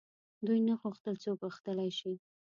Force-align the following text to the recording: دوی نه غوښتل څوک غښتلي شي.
دوی 0.45 0.59
نه 0.67 0.73
غوښتل 0.81 1.15
څوک 1.23 1.37
غښتلي 1.45 1.89
شي. 1.99 2.13